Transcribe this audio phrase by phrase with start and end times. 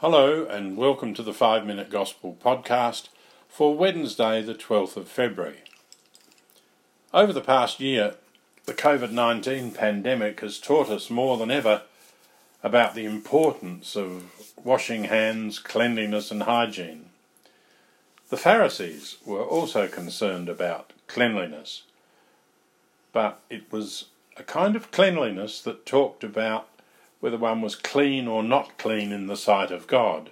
[0.00, 3.08] Hello, and welcome to the 5 Minute Gospel podcast
[3.48, 5.64] for Wednesday, the 12th of February.
[7.12, 8.14] Over the past year,
[8.66, 11.82] the COVID 19 pandemic has taught us more than ever
[12.62, 17.06] about the importance of washing hands, cleanliness, and hygiene.
[18.28, 21.82] The Pharisees were also concerned about cleanliness,
[23.12, 24.04] but it was
[24.36, 26.68] a kind of cleanliness that talked about
[27.20, 30.30] whether one was clean or not clean in the sight of God.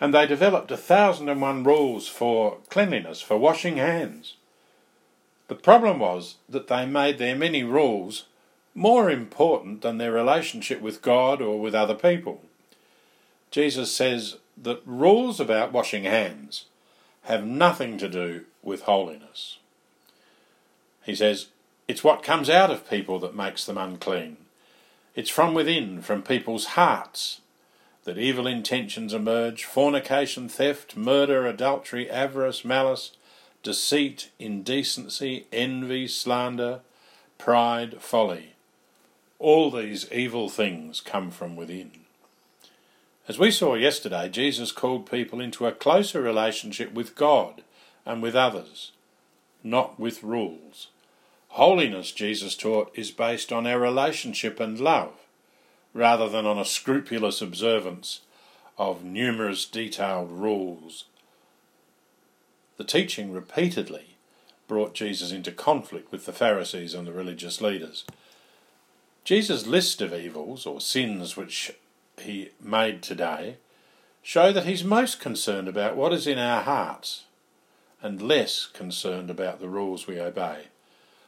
[0.00, 4.36] And they developed a thousand and one rules for cleanliness, for washing hands.
[5.48, 8.24] The problem was that they made their many rules
[8.74, 12.42] more important than their relationship with God or with other people.
[13.50, 16.64] Jesus says that rules about washing hands
[17.22, 19.58] have nothing to do with holiness.
[21.04, 21.48] He says
[21.86, 24.38] it's what comes out of people that makes them unclean.
[25.14, 27.40] It's from within, from people's hearts,
[28.04, 33.12] that evil intentions emerge fornication, theft, murder, adultery, avarice, malice,
[33.62, 36.80] deceit, indecency, envy, slander,
[37.38, 38.54] pride, folly.
[39.38, 41.92] All these evil things come from within.
[43.28, 47.62] As we saw yesterday, Jesus called people into a closer relationship with God
[48.04, 48.92] and with others,
[49.62, 50.88] not with rules.
[51.54, 55.12] Holiness, Jesus taught, is based on our relationship and love,
[55.92, 58.22] rather than on a scrupulous observance
[58.76, 61.04] of numerous detailed rules.
[62.76, 64.16] The teaching repeatedly
[64.66, 68.04] brought Jesus into conflict with the Pharisees and the religious leaders.
[69.22, 71.70] Jesus' list of evils or sins which
[72.20, 73.58] he made today
[74.24, 77.26] show that he's most concerned about what is in our hearts
[78.02, 80.64] and less concerned about the rules we obey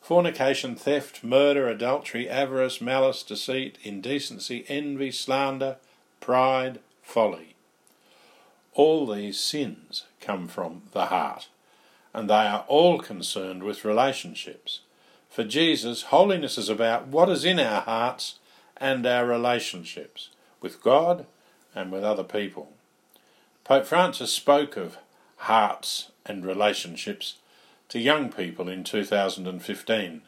[0.00, 5.76] fornication, theft, murder, adultery, avarice, malice, deceit, indecency, envy, slander,
[6.20, 7.54] pride, folly.
[8.74, 11.48] All these sins come from the heart,
[12.14, 14.80] and they are all concerned with relationships.
[15.28, 18.38] For Jesus, holiness is about what is in our hearts
[18.76, 20.30] and our relationships
[20.60, 21.26] with God
[21.74, 22.72] and with other people.
[23.64, 24.98] Pope Francis spoke of
[25.36, 27.36] hearts and relationships
[27.90, 30.22] to young people in 2015.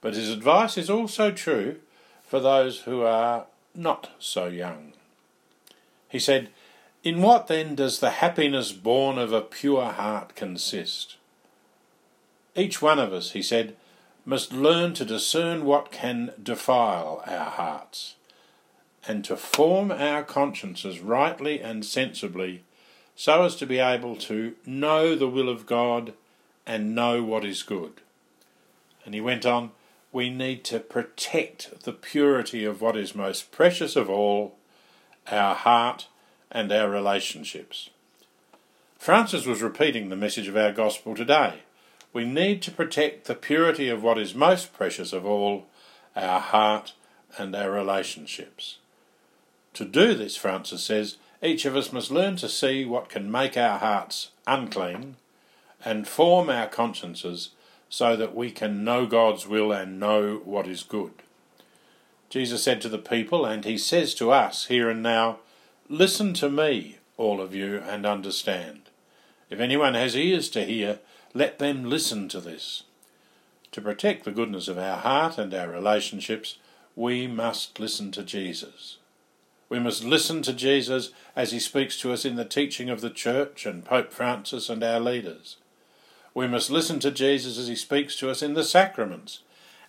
[0.00, 1.76] But his advice is also true
[2.24, 4.92] for those who are not so young.
[6.08, 6.50] He said,
[7.02, 11.16] In what then does the happiness born of a pure heart consist?
[12.54, 13.76] Each one of us, he said,
[14.24, 18.14] must learn to discern what can defile our hearts,
[19.08, 22.62] and to form our consciences rightly and sensibly,
[23.16, 26.12] so as to be able to know the will of God
[26.66, 28.00] and know what is good.
[29.04, 29.72] And he went on,
[30.12, 34.56] we need to protect the purity of what is most precious of all,
[35.30, 36.06] our heart
[36.50, 37.90] and our relationships.
[38.98, 41.60] Francis was repeating the message of our gospel today.
[42.12, 45.66] We need to protect the purity of what is most precious of all,
[46.14, 46.92] our heart
[47.38, 48.78] and our relationships.
[49.74, 53.56] To do this, Francis says, each of us must learn to see what can make
[53.56, 55.16] our hearts unclean
[55.84, 57.50] and form our consciences
[57.88, 61.12] so that we can know God's will and know what is good.
[62.30, 65.40] Jesus said to the people, and he says to us here and now,
[65.88, 68.82] Listen to me, all of you, and understand.
[69.50, 71.00] If anyone has ears to hear,
[71.34, 72.84] let them listen to this.
[73.72, 76.56] To protect the goodness of our heart and our relationships,
[76.96, 78.96] we must listen to Jesus.
[79.68, 83.10] We must listen to Jesus as he speaks to us in the teaching of the
[83.10, 85.56] Church and Pope Francis and our leaders.
[86.34, 89.40] We must listen to Jesus as he speaks to us in the sacraments,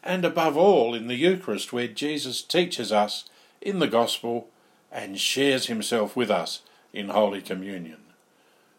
[0.04, 3.30] and above all in the Eucharist, where Jesus teaches us
[3.62, 4.50] in the Gospel
[4.92, 6.62] and shares himself with us
[6.92, 8.00] in Holy Communion.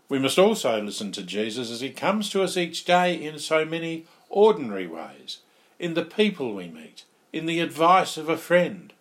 [0.08, 3.64] We must also listen to Jesus as he comes to us each day in so
[3.64, 5.38] many ordinary ways,
[5.78, 8.92] in the people we meet, in the advice of a friend,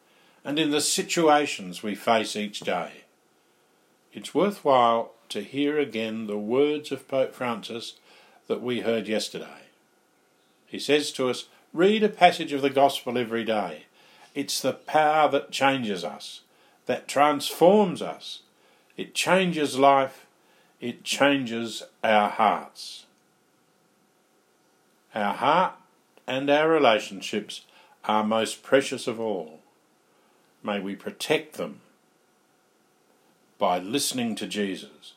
[0.46, 3.04] and in the situations we face each day.
[4.14, 7.96] It's worthwhile to hear again the words of Pope Francis
[8.48, 9.64] that we heard yesterday.
[10.66, 13.86] He says to us, read a passage of the Gospel every day.
[14.36, 16.42] It's the power that changes us,
[16.86, 18.42] that transforms us.
[18.98, 20.26] It changes life,
[20.80, 23.06] it changes our hearts.
[25.16, 25.76] Our heart
[26.28, 27.66] and our relationships
[28.06, 29.60] are most precious of all.
[30.64, 31.82] May we protect them
[33.58, 35.14] by listening to Jesus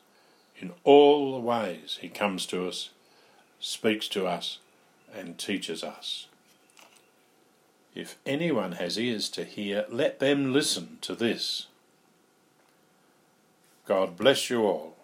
[0.59, 2.89] in all the ways he comes to us
[3.59, 4.59] speaks to us,
[5.15, 6.27] and teaches us.
[7.95, 11.67] If anyone has ears to hear, let them listen to this.
[13.87, 14.96] God bless you all.